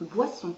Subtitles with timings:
[0.00, 0.56] boisson.